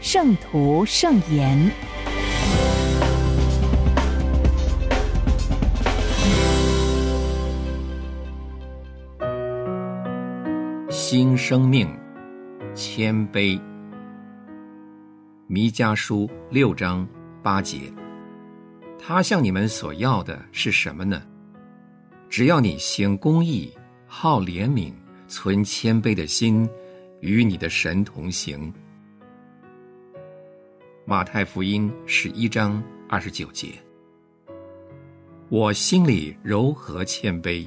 [0.00, 1.58] 圣徒圣言》。
[10.88, 11.88] 新生命，
[12.74, 13.60] 谦卑。
[15.48, 17.06] 弥迦书六章
[17.42, 17.92] 八节。
[18.98, 21.20] 他向你们所要的是什么呢？
[22.30, 23.72] 只要你行公义、
[24.06, 24.92] 好怜悯、
[25.26, 26.68] 存谦卑的心，
[27.20, 28.72] 与你的神同行。
[31.08, 33.68] 马太福音十一章二十九节。
[35.48, 37.66] 我心里柔和谦卑，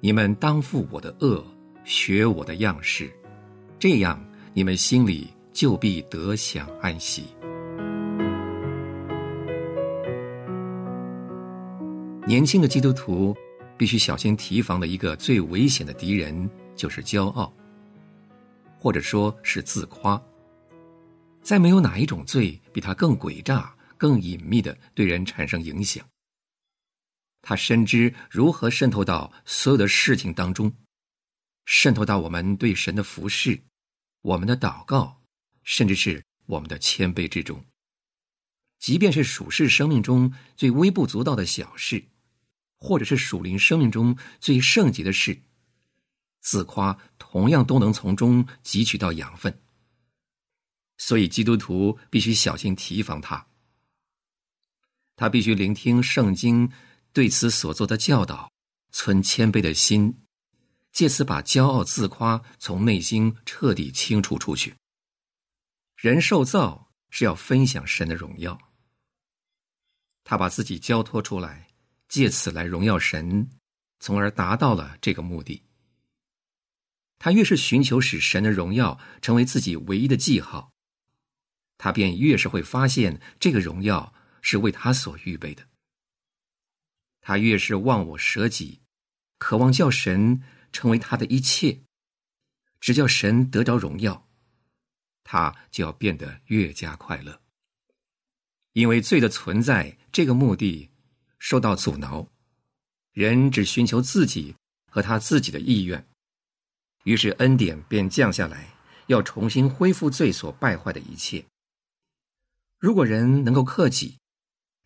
[0.00, 1.40] 你们当负我的恶，
[1.84, 3.08] 学我的样式，
[3.78, 4.20] 这样
[4.52, 7.26] 你们心里就必得享安息。
[12.26, 13.32] 年轻的基督徒
[13.78, 17.54] 必须小心提防的一个最危险的敌人，就是骄傲，
[18.80, 20.20] 或者说是自夸。
[21.44, 26.04] 再没有哪一种罪比他更诡诈、更隐秘的对人产生影响。
[27.42, 30.72] 他深知如何渗透到所有的事情当中，
[31.66, 33.60] 渗透到我们对神的服侍、
[34.22, 35.20] 我们的祷告，
[35.62, 37.62] 甚至是我们的谦卑之中。
[38.78, 42.02] 即便是属世生命中最微不足道的小事。
[42.76, 45.40] 或者是属灵生命中最圣洁的事，
[46.42, 49.58] 自夸同样都能从中汲取到养分。
[50.96, 53.46] 所以基督徒必须小心提防他。
[55.16, 56.70] 他必须聆听圣经
[57.12, 58.52] 对此所做的教导，
[58.90, 60.14] 存谦卑的心，
[60.92, 64.74] 借此把骄傲自夸从内心彻底清除出去。
[65.96, 68.58] 人受造是要分享神的荣耀，
[70.24, 71.68] 他把自己交托出来。
[72.06, 73.50] 借此来荣耀神，
[73.98, 75.64] 从而达到了这个目的。
[77.18, 80.70] 他越是寻求使神的荣耀成为自己唯一的记号，
[81.78, 85.66] 他便越是会发现这个荣耀是为他所预备的。
[87.20, 88.80] 他越是忘我舍己，
[89.38, 90.42] 渴望叫神
[90.72, 91.80] 成为他的一切，
[92.80, 94.26] 只叫神得着荣耀，
[95.22, 97.40] 他就要变得越加快乐。
[98.72, 100.90] 因为罪的存在，这个目的。
[101.40, 102.26] 受到阻挠，
[103.12, 104.54] 人只寻求自己
[104.90, 106.08] 和他自己的意愿，
[107.02, 108.66] 于是恩典便降下来，
[109.08, 111.44] 要重新恢复罪所败坏的一切。
[112.84, 114.18] 如果人能够克己，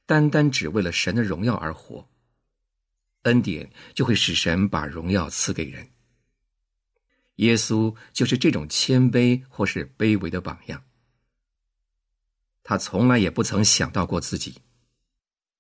[0.06, 2.09] 单单只为了神的荣耀而活，
[3.22, 5.91] 恩典就会使神把荣耀赐给人。
[7.38, 10.84] 耶稣就是这种谦卑或是卑微的榜样，
[12.62, 14.62] 他从来也不曾想到过自己。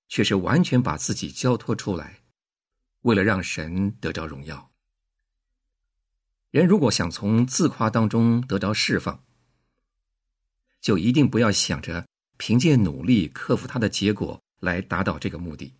[0.06, 2.22] 却是完全把自己交托出来，
[3.00, 4.70] 为了让神得着荣耀。
[6.52, 9.24] 人如果想从自夸当中得着释放，
[10.80, 12.07] 就一定不要想着
[12.38, 15.74] 凭借努力克服它的结果来达到这个目的。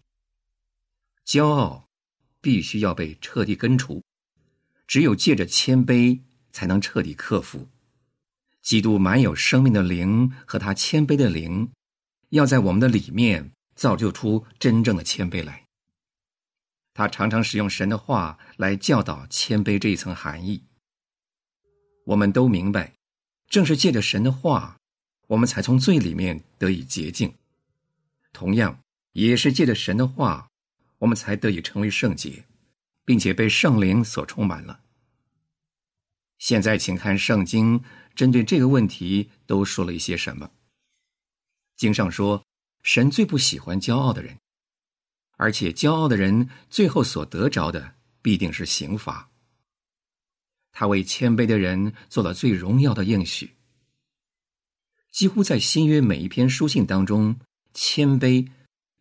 [1.25, 1.89] 骄傲
[2.43, 4.05] 必须要被彻底根除，
[4.87, 6.21] 只有借着谦卑，
[6.53, 7.67] 才能彻底克服。
[8.61, 11.71] 基督满有生命的灵和他谦卑的灵，
[12.29, 13.51] 要在我们的里面。
[13.79, 15.65] 造就出真正的谦卑来。
[16.95, 20.65] 他常常使用神的话来教导谦卑这一层含义。
[22.07, 22.95] 我们都明白，
[23.47, 24.77] 正是借着神的话，
[25.29, 27.31] 我们才从罪里面得以洁净；
[28.33, 28.81] 同样，
[29.13, 30.51] 也是借着神的话，
[30.99, 32.45] 我们才得以成为圣洁，
[33.05, 34.81] 并且被圣灵所充满了。
[36.39, 37.81] 现在，请看圣经
[38.17, 40.51] 针对这个问题都说了一些什么。
[41.77, 42.43] 经上说。
[42.85, 44.39] 神最不喜欢骄傲的人，
[45.37, 49.29] 而且骄傲的人最后所得着的必定是刑罚。
[50.73, 53.51] 他为谦卑的人做了最荣耀的应许。
[55.19, 57.41] 几乎在新约每一篇书信当中，
[57.75, 58.49] 谦卑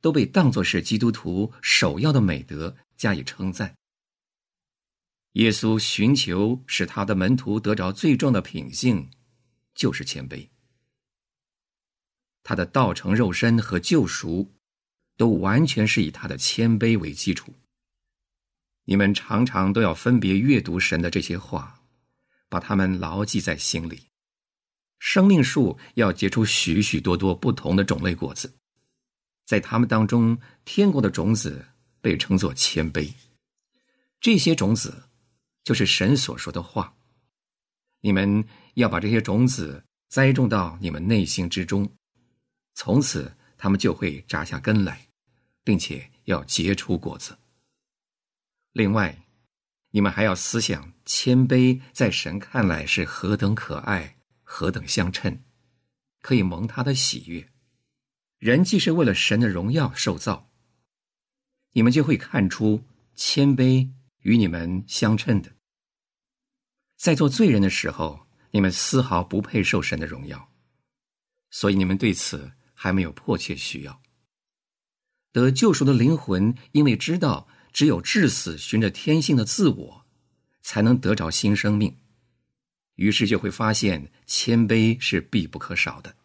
[0.01, 3.75] 都被当作是基督徒首要的美德加以称赞。
[5.33, 9.11] 耶稣寻求使他的门徒得着最重的品性，
[9.75, 10.47] 就是谦卑。
[12.41, 14.51] 他的道成肉身和救赎，
[15.17, 17.53] 都完全是以他的谦卑为基础。
[18.85, 21.79] 你们常常都要分别阅读神的这些话，
[22.49, 24.01] 把它们牢记在心里。
[24.99, 28.53] 生命树要结出许许多多不同的种类果子，
[29.45, 31.65] 在它们当中，天国的种子
[32.01, 33.11] 被称作谦卑。
[34.19, 35.09] 这些种子
[35.63, 36.93] 就是神所说的话。
[38.01, 38.43] 你们
[38.75, 41.89] 要把这些种子栽种到你们内心之中，
[42.73, 45.07] 从此它们就会扎下根来，
[45.63, 47.37] 并且要结出果子。
[48.73, 49.23] 另外，
[49.91, 54.16] 你们还要思想谦卑，在神看来是何等可爱，
[54.49, 55.43] 何等相称，
[56.21, 57.51] 可以蒙他的喜悦。
[58.37, 60.49] 人既是为了神的荣耀受造，
[61.73, 63.91] 你们就会看出谦卑
[64.21, 65.51] 与你们相称的。
[66.95, 70.49] 在做罪人的时候，你们丝毫不配受神的荣耀，
[71.49, 74.01] 所以你们对此还没有迫切需要。
[75.33, 77.47] 得救赎的灵魂，因为知道。
[77.73, 80.05] 只有至死循着天性的自我，
[80.63, 81.99] 才能得着新生命。
[82.97, 86.15] 于是就会发现谦卑是必不可少的。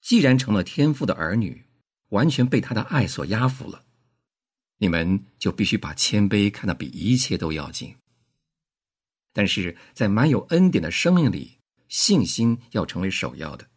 [0.00, 1.64] 既然成了天父的儿女，
[2.08, 3.84] 完全被他的爱所压服了，
[4.78, 7.94] 你们就必须把谦卑看得比一切都要紧。
[9.32, 11.58] 但是在满有恩典的生命里，
[11.88, 13.68] 信心要成为首要的。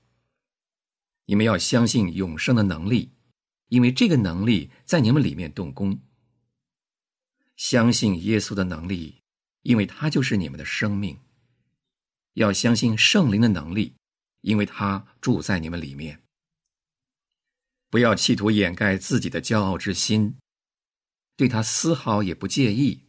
[1.26, 3.12] 你们要相信永生的能力，
[3.68, 6.00] 因为这个能力在你们里面动工。
[7.56, 9.22] 相信耶稣的能力，
[9.64, 11.16] 因为他就是你们的生命；
[12.34, 13.96] 要相信圣灵的能力，
[14.42, 16.22] 因为他住在你们里面。
[17.90, 20.38] 不要企图掩盖自己的骄傲之心，
[21.36, 23.08] 对他丝毫也不介意，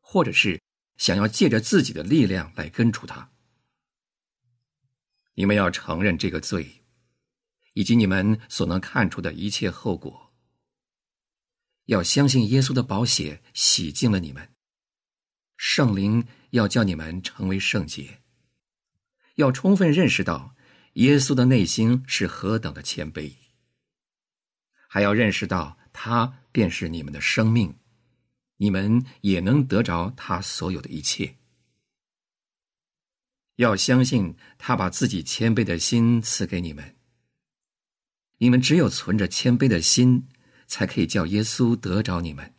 [0.00, 0.60] 或者是
[0.96, 3.30] 想要借着自己的力量来根除他。
[5.34, 6.82] 你们要承认这个罪，
[7.74, 10.32] 以及你们所能看出的一切后果。
[11.84, 14.52] 要相信耶稣的宝血洗净了你们，
[15.56, 18.20] 圣灵要叫你们成为圣洁。
[19.38, 20.54] 要充分认识到
[20.94, 23.32] 耶稣的内心是何等的谦卑，
[24.88, 27.74] 还要认识到他便是你们的生命，
[28.58, 31.36] 你们也能得着他所有的一切。
[33.56, 36.96] 要相信他把自己谦卑的心赐给你们，
[38.38, 40.28] 你们只有存着谦卑的心。
[40.70, 42.54] 才可以叫耶稣得着你们，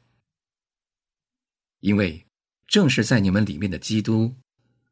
[1.82, 2.26] 因为
[2.66, 4.34] 正是在你们里面的基督，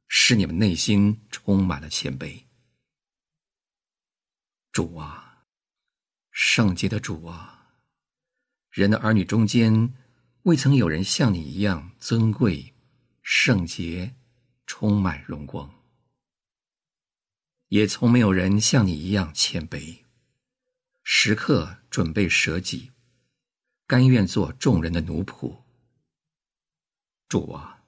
[0.07, 2.43] 使你们内心充满了谦卑。
[4.71, 5.45] 主啊，
[6.31, 7.73] 圣洁的主啊，
[8.69, 9.93] 人的儿女中间，
[10.43, 12.73] 未曾有人像你一样尊贵、
[13.21, 14.15] 圣洁、
[14.65, 15.73] 充满荣光，
[17.69, 20.03] 也从没有人像你一样谦卑，
[21.03, 22.91] 时刻准备舍己。
[23.87, 25.63] 甘愿做众人的奴仆。
[27.29, 27.81] 主啊，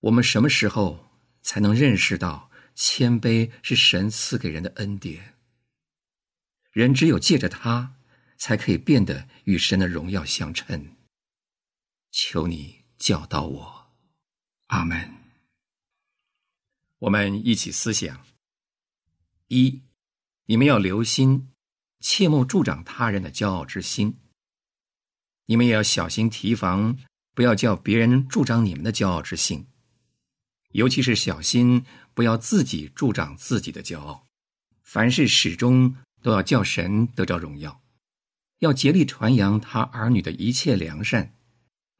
[0.00, 1.11] 我们什么时候
[1.42, 5.34] 才能认识到谦卑是神赐给人的恩典？
[6.70, 7.96] 人只有借着它，
[8.38, 10.96] 才可以变得与神的荣耀相称。
[12.10, 13.92] 求你教导我，
[14.68, 15.14] 阿门。
[17.00, 18.24] 我们一起思想：
[19.48, 19.82] 一，
[20.46, 21.52] 你们要留心，
[22.00, 24.18] 切莫助长他人的骄傲之心。
[25.46, 26.96] 你们也要小心提防，
[27.34, 29.66] 不要叫别人助长你们的骄傲之心，
[30.72, 34.26] 尤其是小心不要自己助长自己的骄傲。
[34.82, 37.80] 凡事始终都要叫神得着荣耀，
[38.58, 41.34] 要竭力传扬他儿女的一切良善，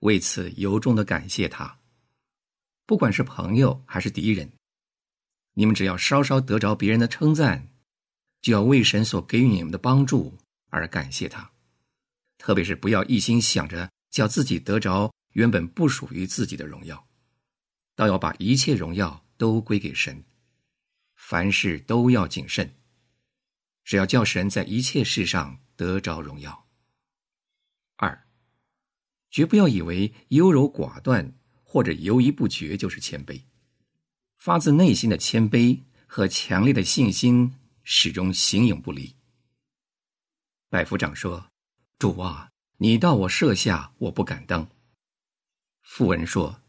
[0.00, 1.78] 为此由衷的感谢他。
[2.84, 4.52] 不管是朋友还是敌人，
[5.54, 7.68] 你们只要稍稍得着别人的称赞，
[8.42, 10.36] 就要为神所给予你们的帮助
[10.68, 11.50] 而感谢他。
[12.36, 17.06] 特别是不要一心想着叫自己得着原本不属于自己的荣耀，
[17.94, 20.24] 倒要把一切荣耀都归给神。
[21.14, 22.74] 凡事都要谨慎，
[23.84, 26.66] 只要叫神在一切事上得着荣耀。
[27.96, 28.26] 二，
[29.30, 31.32] 绝不要以为优柔寡断
[31.62, 33.42] 或者犹豫不决就是谦卑，
[34.38, 39.14] 发自内心的谦卑和强烈的信心始终形影不离。
[40.68, 41.48] 百夫长说。
[41.98, 44.68] 主啊，你到我舍下，我不敢当。
[45.82, 46.60] 富人说：“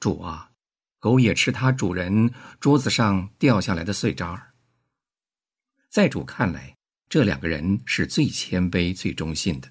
[0.00, 0.50] 主啊，
[0.98, 4.54] 狗也吃它主人桌子上掉下来的碎渣儿。”
[5.90, 6.76] 在主看来，
[7.08, 9.70] 这两个人是最谦卑、最忠信的。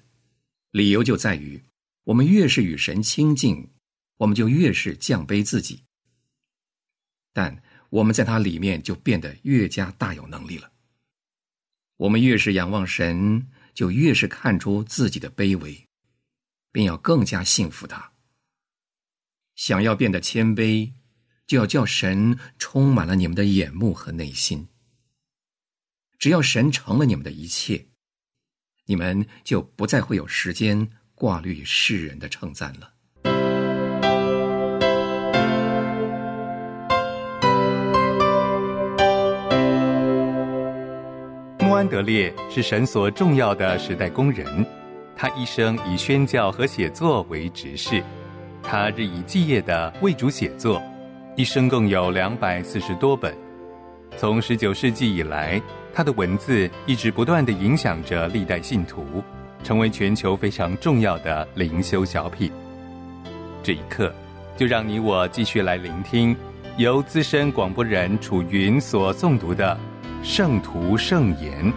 [0.70, 1.62] 理由就在于，
[2.04, 3.68] 我们越是与神亲近，
[4.16, 5.84] 我们就越是降卑自己。
[7.32, 10.70] 但我们在他里面就变得越加大有能力了。
[11.96, 13.48] 我们越是仰望神。
[13.74, 15.86] 就越是看出自己的卑微，
[16.72, 18.12] 便要更加信服他。
[19.54, 20.90] 想要变得谦卑，
[21.48, 24.68] 就要叫神充满了你们的眼目和内心，
[26.18, 27.86] 只要神成了你们的一切，
[28.84, 32.92] 你们就不再会有时间挂虑世人的称赞了。
[41.60, 44.66] 穆安德烈是神所重要的时代工人，
[45.16, 48.04] 他一生以宣教和写作为职事，
[48.62, 50.82] 他日以继夜的为主写作，
[51.38, 53.32] 一生共有两百四十多本。
[54.16, 55.62] 从十九世纪以来，
[55.94, 59.22] 他的文字一直不断的影响着历代信徒，
[59.62, 62.50] 成为全球非常重要的灵修小品。
[63.62, 64.12] 这一刻，
[64.56, 66.36] 就让你我继续来聆听
[66.76, 69.78] 由资深广播人楚云所诵读的
[70.28, 71.72] 《圣徒圣言》。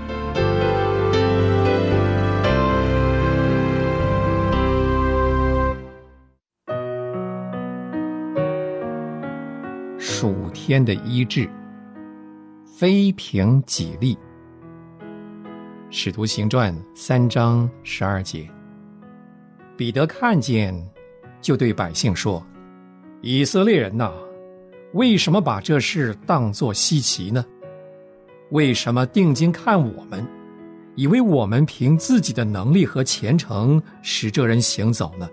[10.21, 11.49] 数天的医治。
[12.63, 14.15] 非凭己力，
[15.89, 18.47] 《使徒行传》三章十二节，
[19.75, 20.79] 彼得看见，
[21.41, 22.45] 就对百姓说
[23.21, 24.13] ：“以色列人呐，
[24.93, 27.43] 为什么把这事当作稀奇呢？
[28.51, 30.23] 为什么定睛看我们，
[30.93, 35.27] 以为我们凭自己的能力和虔诚使这人行走呢？”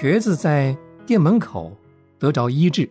[0.00, 0.74] 瘸子在
[1.06, 1.76] 店门口
[2.18, 2.90] 得着医治，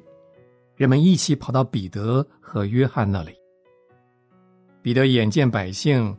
[0.75, 3.35] 人们一起跑到彼得和约翰那里。
[4.83, 6.15] 彼得眼见百姓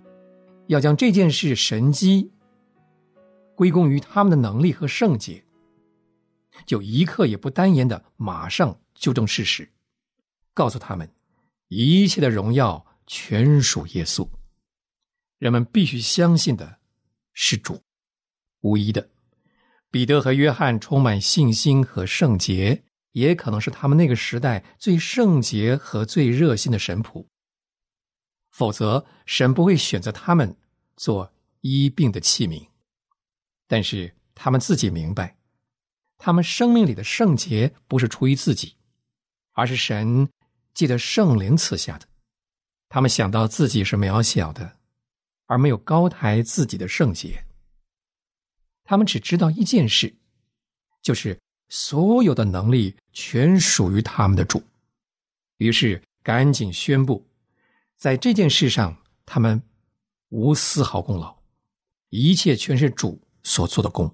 [0.66, 2.28] 要将这件事神机
[3.54, 5.40] 归功于他们的能力和圣洁，
[6.66, 9.70] 就一刻也不单言的马上纠正事实，
[10.54, 11.08] 告诉他们
[11.68, 14.28] 一切的荣耀全属耶稣。
[15.38, 16.78] 人们必须相信的
[17.32, 17.80] 是主，
[18.62, 19.08] 无疑的。
[19.90, 27.26] 彼得和约翰充满信心和圣洁，也可能是他们那个时代最圣洁和最热心的神仆。
[28.50, 30.56] 否则，神不会选择他们
[30.96, 32.64] 做医病的器皿。
[33.66, 35.36] 但是，他们自己明白，
[36.18, 38.74] 他们生命里的圣洁不是出于自己，
[39.52, 40.28] 而是神
[40.72, 42.06] 借着圣灵赐下的。
[42.88, 44.76] 他们想到自己是渺小的，
[45.46, 47.44] 而没有高抬自己的圣洁。
[48.90, 50.12] 他们只知道一件事，
[51.00, 54.60] 就是所有的能力全属于他们的主。
[55.58, 57.24] 于是赶紧宣布，
[57.96, 59.62] 在这件事上他们
[60.30, 61.36] 无丝毫功劳，
[62.08, 64.12] 一切全是主所做的功。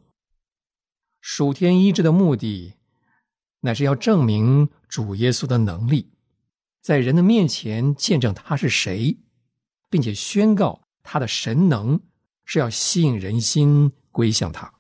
[1.23, 2.75] 属天医治的目的，
[3.61, 6.11] 乃是要证明主耶稣的能力，
[6.83, 9.17] 在人的面前见证他是谁，
[9.89, 11.99] 并且宣告他的神能
[12.45, 13.91] 是要吸引人心。
[14.17, 14.73] 归向他。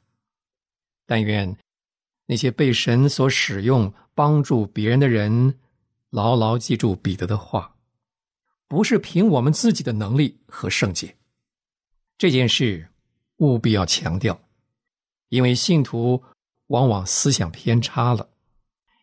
[1.04, 1.54] 但愿
[2.24, 5.58] 那些被神所使用帮助别人的人，
[6.08, 7.76] 牢牢记住彼得的话：
[8.66, 11.14] 不是凭我们自己的能力和圣洁。
[12.16, 12.88] 这件事
[13.36, 14.40] 务必要强调，
[15.28, 16.24] 因为信徒
[16.68, 18.30] 往往思想偏差了，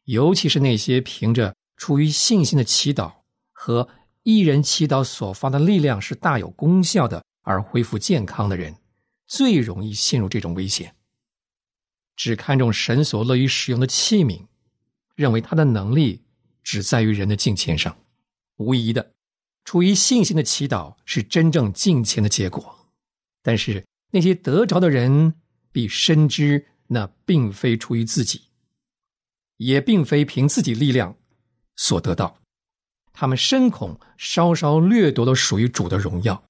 [0.06, 3.14] 尤其是那些凭着出于信心的祈祷
[3.52, 3.88] 和
[4.24, 8.76] 一人祈祷所发的力量是大有功效的而恢复健康的人。
[9.36, 10.96] 最容易陷入这种危险。
[12.16, 14.46] 只看重神所乐于使用的器皿，
[15.16, 16.22] 认为他的能力
[16.62, 17.98] 只在于人的敬虔上。
[18.58, 19.14] 无疑的，
[19.66, 22.88] 出于信心的祈祷是真正敬虔的结果。
[23.42, 25.34] 但是那些得着的人
[25.72, 28.50] 必深知，那并非出于自己，
[29.58, 31.18] 也并非凭自己力量
[31.76, 32.38] 所得到。
[33.12, 36.44] 他们深恐稍稍掠夺了属于主的荣耀。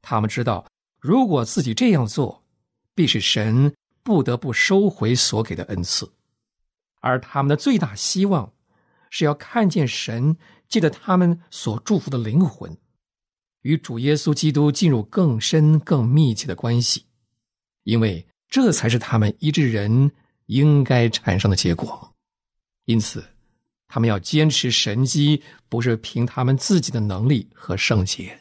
[0.00, 0.66] 他们知道。
[1.06, 2.42] 如果自己这样做，
[2.92, 3.72] 必使神
[4.02, 6.10] 不得不收回所给的恩赐，
[7.00, 8.52] 而他们的最大希望
[9.08, 10.36] 是要看见神
[10.66, 12.76] 借着他们所祝福的灵魂，
[13.62, 17.04] 与主耶稣基督进入更深更密切的关系，
[17.84, 20.10] 因为这才是他们医治人
[20.46, 22.12] 应该产生的结果。
[22.86, 23.24] 因此，
[23.86, 28.40] 他们要坚持神机，不是凭他们自己的能力和圣洁。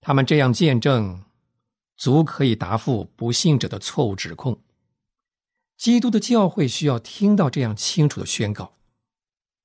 [0.00, 1.22] 他们这样见证。
[1.98, 4.58] 足可以答复不信者的错误指控。
[5.76, 8.72] 基督的教会需要听到这样清楚的宣告，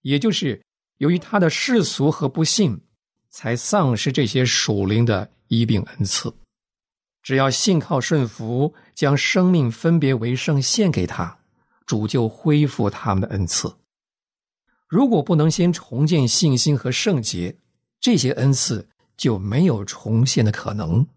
[0.01, 0.61] 也就是
[0.97, 2.81] 由于他的世俗和不信，
[3.29, 6.33] 才丧失这些属灵的医病恩赐。
[7.21, 11.39] 只要信靠顺服，将生命分别为圣献给他，
[11.85, 13.73] 主就恢复他们的恩赐。
[14.87, 17.57] 如果不能先重建信心和圣洁，
[17.99, 21.07] 这些恩赐就没有重现的可能。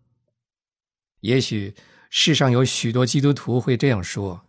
[1.26, 1.74] 也许
[2.08, 4.46] 世上有许多基督徒会这样说：“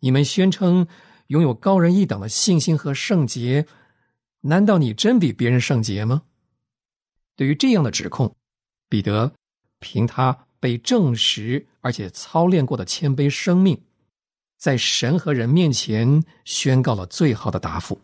[0.00, 0.88] 你们宣称
[1.28, 3.66] 拥有高人一等的信心和圣洁，
[4.40, 6.22] 难道你真比别人圣洁吗？
[7.36, 8.34] 对于这样的指控，
[8.88, 9.32] 彼得
[9.78, 13.80] 凭他被证实而且操练过的谦卑生命，
[14.56, 18.00] 在神和人面前宣告了最好的答复。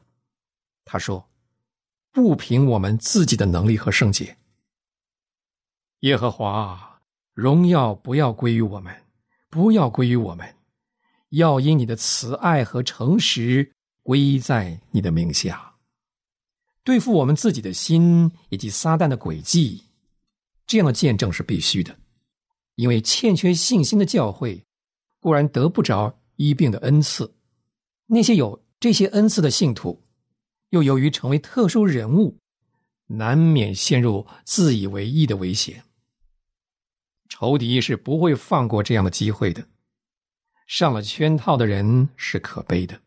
[0.84, 1.28] 他说
[2.12, 4.36] ：“不凭我们自己的能力和圣洁，
[6.00, 6.89] 耶和华
[7.34, 8.94] 荣耀不要归于我们，
[9.48, 10.54] 不要归于我们。”
[11.30, 13.70] 要因你的慈爱和诚实
[14.02, 15.76] 归在你的名下，
[16.82, 19.84] 对付我们自己的心以及撒旦的诡计，
[20.66, 21.96] 这样的见证是必须的。
[22.74, 24.64] 因为欠缺信心的教会
[25.20, 27.32] 固然得不着医病的恩赐，
[28.06, 30.02] 那些有这些恩赐的信徒，
[30.70, 32.38] 又由于成为特殊人物，
[33.06, 35.84] 难免陷入自以为意的危险。
[37.30, 39.66] 仇敌是不会放过这样的机会的。
[40.66, 43.00] 上了圈套的人是可悲的，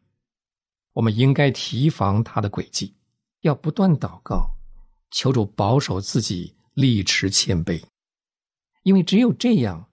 [0.94, 2.96] 我们应该提防他的诡计，
[3.42, 4.50] 要不断祷告，
[5.12, 7.82] 求主保守自己，立持谦卑，
[8.82, 9.89] 因为只有这样，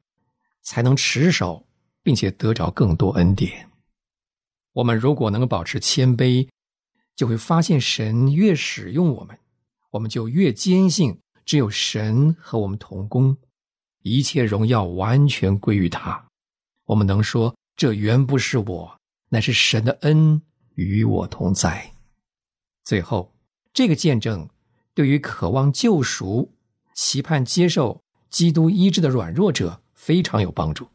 [0.63, 1.67] 才能持守，
[2.03, 3.69] 并且得着更多恩典。
[4.73, 6.49] 我们如果能够保持谦卑，
[7.15, 9.39] 就会发现神越使用我们，
[9.91, 13.37] 我们就越坚信只有神和我们同工，
[14.03, 16.27] 一切荣耀完全归于他。
[16.87, 17.55] 我们能说。
[17.77, 20.43] 这原不是我，乃是神的恩
[20.75, 21.95] 与我同在。
[22.85, 23.35] 最后，
[23.73, 24.47] 这个见证
[24.93, 26.53] 对于渴望救赎、
[26.95, 30.87] 期盼接受基督医治的软弱者非常有帮助。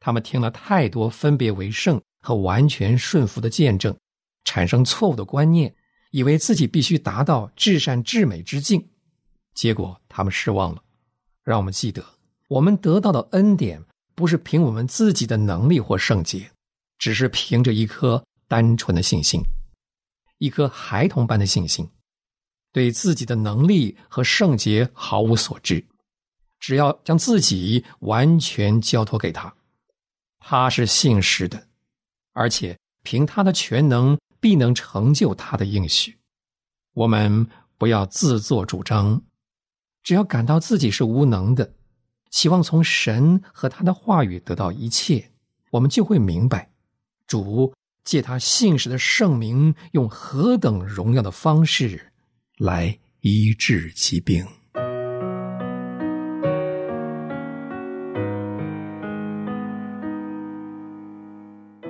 [0.00, 3.94] 他们听了太多分别为圣和完全顺服的见证，
[4.44, 5.74] 产生错误的观念，
[6.10, 8.88] 以为自己必须达到至善至美之境，
[9.52, 10.82] 结果他们失望了。
[11.44, 12.02] 让我们记得，
[12.48, 13.82] 我们得到的恩典。
[14.14, 16.50] 不是凭我们自己的能力或圣洁，
[16.98, 19.40] 只是凭着一颗单纯的信心，
[20.38, 21.88] 一颗孩童般的信心，
[22.72, 25.86] 对自己的能力和圣洁毫无所知。
[26.58, 29.54] 只要将自己完全交托给他，
[30.40, 31.68] 他是信实的，
[32.32, 36.18] 而且凭他的全能必能成就他的应许。
[36.94, 39.22] 我们不要自作主张，
[40.02, 41.72] 只要感到自己是无能的。
[42.30, 45.30] 希望从神和他的话语得到一切，
[45.70, 46.70] 我们就会明白，
[47.26, 52.12] 主借他信实的圣名，用何等荣耀的方式
[52.58, 54.46] 来医治疾病。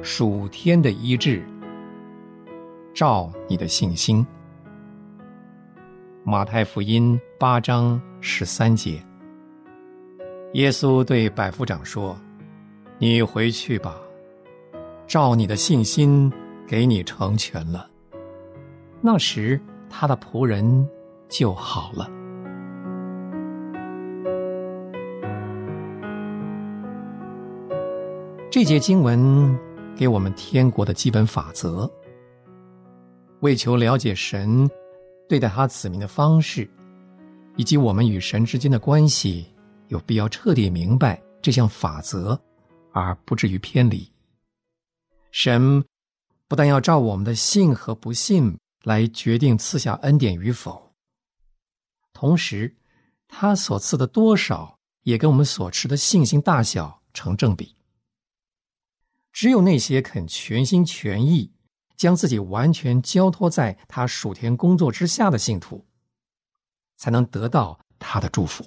[0.03, 1.45] 属天的医治，
[2.95, 4.27] 照你的信心。
[6.25, 9.08] 马太福音八章十三节。
[10.55, 12.19] 耶稣对百夫长说
[12.99, 13.95] ：“你回去吧，
[15.07, 16.33] 照你的信心
[16.67, 17.89] 给你成全了。”
[19.03, 20.89] 那时他的仆人
[21.29, 22.11] 就好了。
[28.51, 29.57] 这节经文
[29.95, 31.89] 给我们天国的基本法则，
[33.41, 34.69] 为求了解神
[35.29, 36.69] 对待他子民的方式，
[37.57, 39.47] 以及我们与神之间的关系。
[39.89, 42.41] 有必要彻底明白这项法则，
[42.93, 44.11] 而不至于偏离。
[45.31, 45.85] 神
[46.47, 50.93] 不但要照我们的信和不信来决定赐下恩典与否，
[52.13, 52.75] 同时，
[53.29, 57.77] 他所赐的多少也跟我们所持的信心大小成正比。
[59.33, 61.53] 只有那些肯全心全意
[61.97, 65.87] 将自己完全交托在他属天工作之下的信徒，
[66.97, 68.65] 才能得到他的祝福。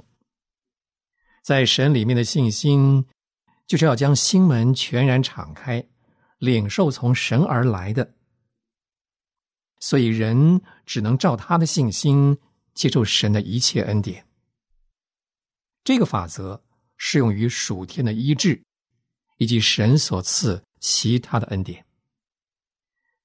[1.41, 3.05] 在神里面的信心，
[3.65, 5.83] 就是要将心门全然敞开，
[6.37, 8.13] 领受从神而来的。
[9.79, 12.37] 所以人只能照他的信心
[12.75, 14.25] 接受神的一切恩典。
[15.83, 16.63] 这个法则
[16.97, 18.61] 适用于属天的医治，
[19.37, 21.83] 以及神所赐其他的恩典。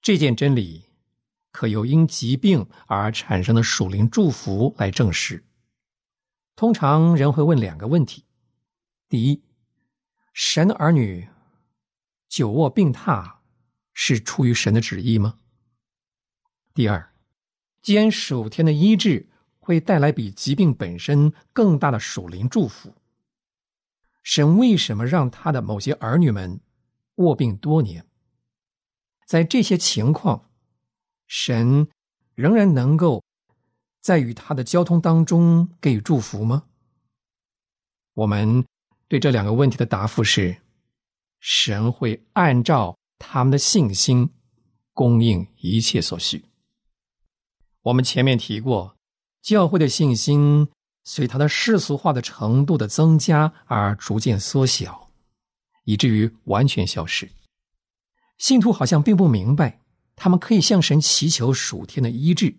[0.00, 0.83] 这件真理
[1.52, 5.44] 可由因疾病而产生的属灵祝福来证实。
[6.57, 8.25] 通常人会问两个问题：
[9.11, 9.42] 第一，
[10.33, 11.29] 神的儿女
[12.31, 13.35] 久卧病榻
[13.92, 15.38] 是出于神的旨意吗？
[16.73, 17.12] 第二，
[17.83, 22.95] 既然属天的医治会带来比疾病本身更大的属灵祝福，
[24.23, 26.59] 神为什么让他的某些儿女们
[27.16, 28.07] 卧病多年？
[29.27, 30.49] 在这些情况，
[31.27, 31.88] 神
[32.35, 33.26] 仍然能够。
[34.07, 36.62] 在与他的交通当中给予祝福吗？
[38.14, 38.64] 我们
[39.09, 40.59] 对这两个问题的答复是：
[41.40, 44.31] 神会按照他们的信心
[44.92, 46.45] 供应一切所需。
[47.83, 48.97] 我们前面提过，
[49.42, 50.69] 教会的信心
[51.03, 55.11] 随他的世俗化的程度的增加而逐渐缩小，
[55.83, 57.29] 以至于完全消失。
[58.38, 59.81] 信徒好像并不明白，
[60.14, 62.55] 他们可以向神祈求属天的医治，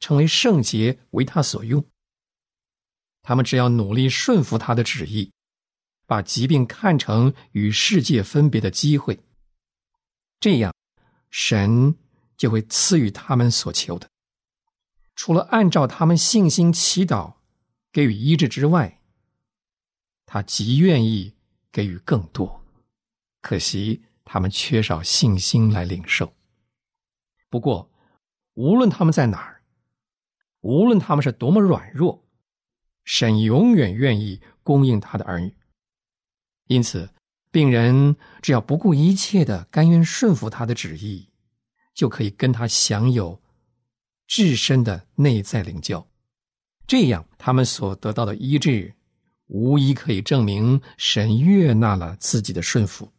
[0.00, 1.84] 成为圣洁，为他所用。
[3.22, 5.32] 他们只要努力顺服他的旨意，
[6.06, 9.20] 把疾病看成与世界分别的机会，
[10.40, 10.74] 这样，
[11.30, 11.94] 神。
[12.40, 14.08] 就会赐予他们所求的。
[15.14, 17.34] 除了按照他们信心祈祷
[17.92, 19.02] 给予医治之外，
[20.24, 21.34] 他极愿意
[21.70, 22.64] 给予更多。
[23.42, 26.32] 可惜他们缺少信心来领受。
[27.50, 27.90] 不过，
[28.54, 29.49] 无论他们在哪儿，
[30.60, 32.24] 无论他们是多么软弱，
[33.04, 35.54] 神永远愿意供应他的儿女。
[36.66, 37.10] 因此，
[37.50, 41.28] 病人只要不顾一切的甘愿顺服他的旨意。
[41.92, 43.42] 就可以跟他享有
[44.26, 46.08] 至深的内在灵教，
[46.86, 48.94] 这样他们所得到的医治，
[49.48, 53.12] 无疑可以证明神悦纳了自己的顺服。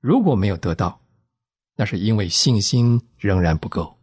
[0.00, 1.00] 如果没有得到，
[1.74, 3.95] 那是因为信心仍然不够。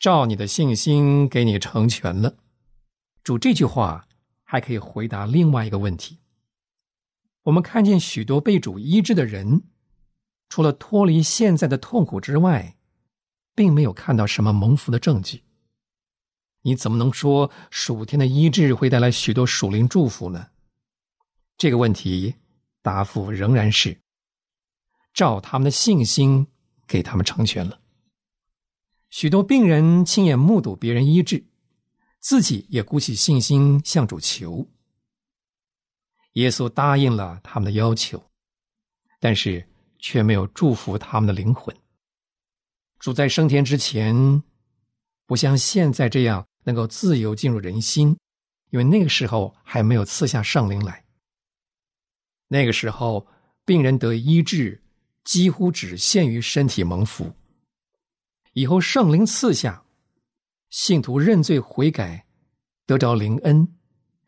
[0.00, 2.34] 照你的信心给你成全了，
[3.22, 4.08] 主这句话
[4.42, 6.18] 还可以回答另外一个问题。
[7.42, 9.62] 我们看见许多被主医治的人。
[10.48, 12.76] 除了脱离现在的痛苦之外，
[13.54, 15.44] 并没有看到什么蒙福的证据。
[16.62, 20.48] 你怎么能说属天的医治会带来许多属灵祝福呢？
[21.56, 22.34] 这个问题
[22.82, 23.96] 答复仍然是：
[25.14, 26.48] 照他们的信心
[26.88, 27.79] 给他们成全了。
[29.10, 31.44] 许多病人亲眼目睹别人医治，
[32.18, 34.66] 自己也鼓起信心向主求。
[36.32, 38.22] 耶稣答应了他们的要求，
[39.20, 39.66] 但是。
[40.02, 41.76] 却没有祝福他们的灵魂。
[43.00, 44.42] 主在升天之前，
[45.26, 48.16] 不像现在这样能够自由进入人心，
[48.70, 51.04] 因为那个时候还没有赐下圣灵来。
[52.48, 53.26] 那个时候，
[53.66, 54.82] 病人得医治，
[55.22, 57.30] 几乎只限于身体蒙福。
[58.52, 59.82] 以后圣灵赐下，
[60.70, 62.26] 信徒认罪悔改，
[62.86, 63.68] 得着灵恩，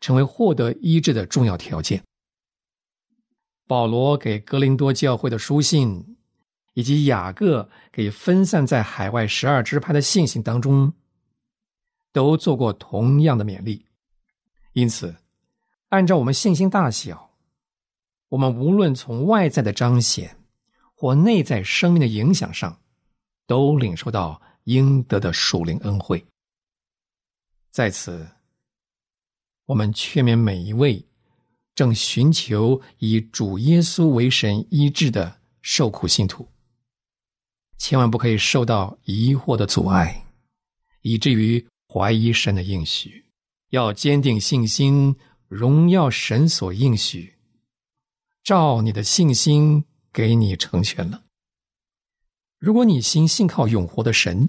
[0.00, 2.02] 成为获得医治的重要条件。
[3.66, 6.16] 保罗给格林多教会的书信，
[6.74, 10.92] 以及雅各给分散在海外十二支派的信信当中，
[12.12, 13.87] 都做过同样的勉励。
[14.72, 15.14] 因此，
[15.88, 17.30] 按照我们信心大小，
[18.28, 20.37] 我们无论从外在的彰显
[20.94, 22.82] 或内在生命的影响上，
[23.46, 26.24] 都领受到应得的属灵恩惠。
[27.70, 28.28] 在此，
[29.66, 31.05] 我们劝勉每一位。
[31.74, 36.46] 正寻求以主耶稣为神医治的受苦信徒，
[37.78, 40.26] 千万不可以受到疑惑的阻碍，
[41.00, 43.24] 以至于怀疑神的应许。
[43.70, 45.16] 要坚定信心，
[45.48, 47.38] 荣耀神所应许，
[48.44, 51.21] 照你的信心给你成全了。
[52.62, 54.48] 如果你心信靠永活的神，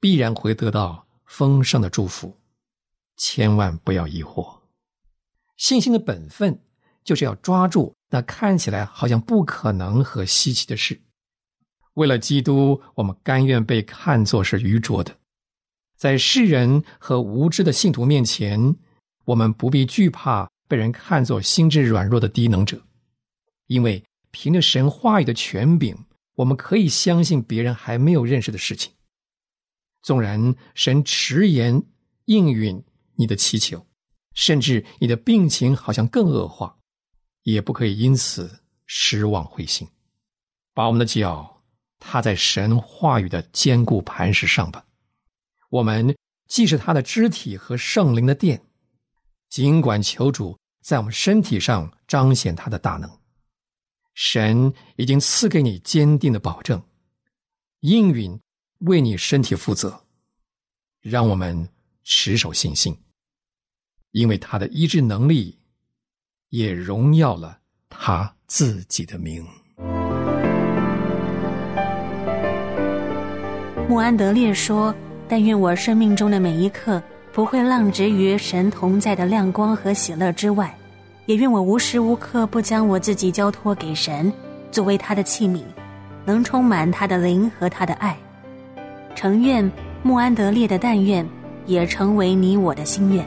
[0.00, 2.34] 必然会得到丰盛的祝福。
[3.18, 4.60] 千万不要疑惑。
[5.58, 6.58] 信心的本分，
[7.04, 10.98] 就是要抓住那看起来好像不可能和稀奇的事。
[11.92, 15.14] 为了基督，我们甘愿被看作是愚拙的。
[15.94, 18.76] 在世人和无知的信徒面前，
[19.26, 22.80] 我们不必惧怕被人看作心智软弱的低能者，
[23.66, 25.94] 因为凭着神话语的权柄，
[26.36, 28.92] 我们可以相信别人还没有认识的事情。
[30.02, 31.82] 纵然神迟延
[32.26, 32.82] 应允
[33.16, 33.84] 你的祈求。
[34.36, 36.76] 甚至你的病情好像更恶化，
[37.44, 39.88] 也不可以因此失望灰心，
[40.74, 41.62] 把我们的脚
[41.98, 44.84] 踏在神话语的坚固磐石上吧。
[45.70, 46.14] 我们
[46.48, 48.62] 既是他的肢体和圣灵的殿，
[49.48, 53.10] 尽管求主在我们身体上彰显他的大能。
[54.16, 56.82] 神已经赐给你坚定的保证，
[57.80, 58.40] 应允
[58.78, 60.04] 为你身体负责，
[61.02, 61.68] 让我们
[62.02, 62.96] 持守信心。
[64.12, 65.58] 因为他的医治能力，
[66.48, 67.58] 也荣耀了
[67.90, 69.46] 他自己的名。
[73.86, 74.94] 穆安德烈说
[75.28, 77.02] ：“但愿我生命中的每一刻
[77.34, 80.74] 不会浪掷于神同在的亮光和喜乐之外，
[81.26, 84.32] 也愿我无时无刻不将我自己交托给神，
[84.70, 85.60] 作为他的器皿，
[86.24, 88.16] 能充满他的灵和他的爱。
[89.16, 89.68] 诚愿
[90.04, 91.28] 穆安德烈的但愿
[91.66, 93.26] 也成为你我的心愿。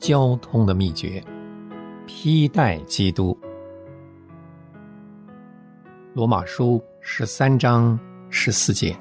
[0.00, 1.22] 交通的秘诀，
[2.06, 3.36] 披戴基督。
[6.16, 8.00] 罗马书十三章
[8.30, 8.96] 十四节：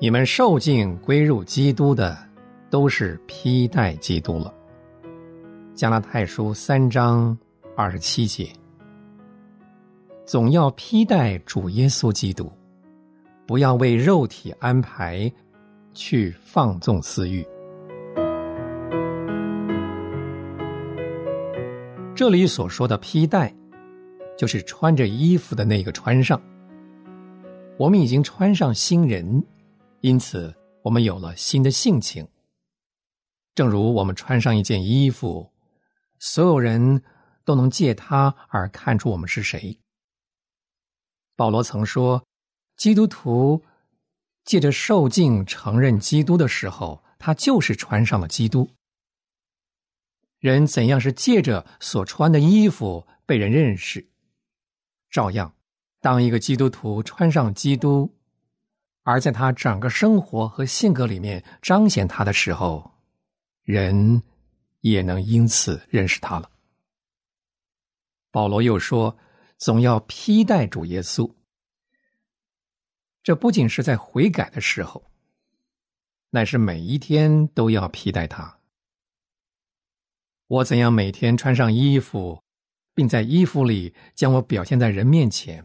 [0.00, 2.16] 你们受尽归入基督的，
[2.70, 4.54] 都是披戴基督了。
[5.74, 7.36] 加拉太书三章
[7.74, 8.48] 二十七节：
[10.24, 12.52] 总要披戴主耶稣基督，
[13.44, 15.28] 不要为肉体安排
[15.92, 17.44] 去放纵私欲。
[22.14, 23.52] 这里所说的披戴，
[24.38, 26.40] 就是穿着衣服的那个穿上。
[27.76, 29.44] 我们已经穿上新人，
[30.00, 32.26] 因此我们有了新的性情。
[33.54, 35.52] 正如我们穿上一件衣服，
[36.20, 37.02] 所有人
[37.44, 39.76] 都能借它而看出我们是谁。
[41.34, 42.24] 保罗曾说，
[42.76, 43.64] 基督徒
[44.44, 48.70] 借着受敬承认基督的时候，他就是穿上了基督。
[50.38, 54.08] 人怎样是借着所穿的衣服被人认识，
[55.10, 55.54] 照样，
[56.00, 58.14] 当一个基督徒穿上基督，
[59.02, 62.90] 而在他整个生活和性格里面彰显他的时候，
[63.62, 64.22] 人
[64.80, 66.50] 也能因此认识他了。
[68.30, 69.16] 保罗又说
[69.56, 71.32] ：“总要披戴主耶稣。”
[73.24, 75.10] 这不仅是在悔改的时候，
[76.30, 78.58] 乃是每一天都要披戴他。
[80.46, 82.42] 我怎样每天穿上衣服，
[82.98, 85.64] 并在衣服里将我表现在人面前？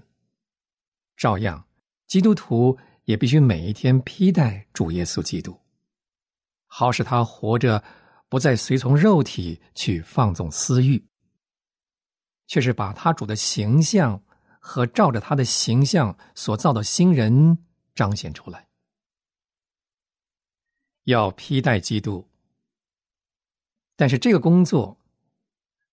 [1.18, 1.68] 照样，
[2.06, 5.60] 基督徒也必须每一天披戴主耶稣基督，
[6.68, 7.84] 好使他活着
[8.30, 11.04] 不再随从肉体去放纵私欲，
[12.46, 14.22] 却是把他主的形象
[14.60, 17.58] 和照着他的形象所造的新人
[17.96, 18.68] 彰显出来。
[21.06, 22.30] 要披戴基督。
[23.96, 24.96] 但是这个工作，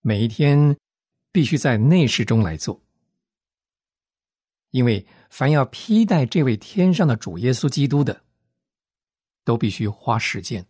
[0.03, 0.77] 每一天
[1.33, 2.81] 必须在内室中来做，
[4.71, 8.23] 因为凡要披戴这位天上的主耶稣基督的，
[9.45, 10.67] 都必须花时间。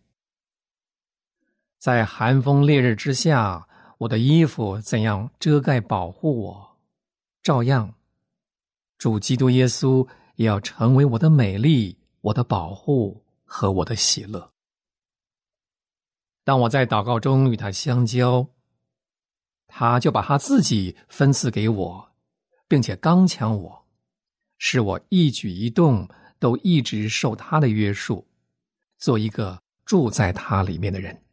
[1.79, 6.77] 在寒风烈日之下，我的衣服怎样遮盖保护我，
[7.41, 7.95] 照样，
[8.99, 14.51] 主基督耶稣也要成为我的美丽、我的保护和我的喜乐。
[16.43, 18.47] 当我在祷告中与他相交，
[19.73, 22.11] 他就把他自己分赐给我，
[22.67, 23.87] 并且刚强我，
[24.57, 26.07] 使我一举一动
[26.39, 28.27] 都一直受他的约束，
[28.97, 31.23] 做一个住在他里面的人。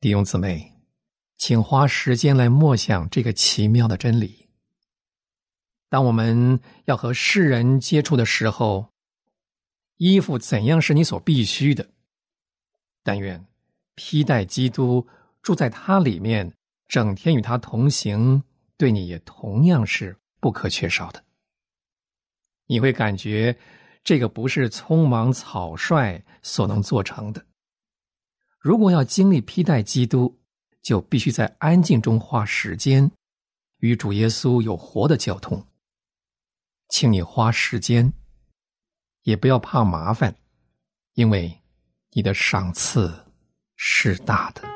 [0.00, 0.72] 弟兄姊妹，
[1.36, 4.48] 请花时间来默想这个奇妙的真理。
[5.88, 8.88] 当我们要和世人接触的时候，
[9.98, 11.90] 衣服怎样是你所必须的？
[13.02, 13.46] 但愿
[13.94, 15.06] 披戴基督
[15.42, 16.54] 住在他里面，
[16.92, 18.44] 整天与他同行，
[18.76, 21.24] 对你也同样是不可缺少的。
[22.66, 23.58] 你会感觉
[24.04, 27.46] 这个不是匆忙草率所能做成的。
[28.58, 30.38] 如果要经历披戴基督，
[30.82, 33.10] 就必须在安静中花时间，
[33.78, 35.66] 与主耶稣有活的交通。
[36.90, 38.12] 请你花时间，
[39.22, 40.36] 也不要怕麻烦，
[41.14, 41.58] 因为。
[42.14, 43.10] 你的赏赐
[43.74, 44.71] 是大的。